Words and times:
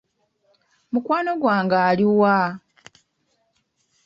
Mukwano 0.91 1.31
gwange 1.41 1.77
ali 1.89 2.05
wa? 2.19 2.37